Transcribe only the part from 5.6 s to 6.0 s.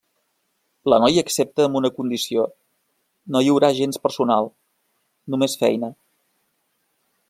feina.